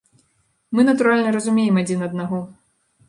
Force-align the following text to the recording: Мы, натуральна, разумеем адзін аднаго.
Мы, 0.77 0.85
натуральна, 0.87 1.33
разумеем 1.37 1.75
адзін 1.83 1.99
аднаго. 2.09 2.41